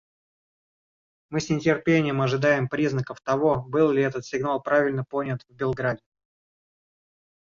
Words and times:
Мы 1.29 1.39
с 1.41 1.51
нетерпением 1.51 2.23
ожидаем 2.23 2.67
признаков 2.69 3.21
того, 3.21 3.61
был 3.61 3.91
ли 3.91 4.01
этот 4.01 4.25
сигнал 4.25 4.59
правильно 4.59 5.03
понят 5.03 5.43
в 5.47 5.53
Белграде. 5.53 6.01